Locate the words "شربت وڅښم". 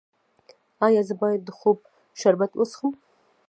2.19-2.91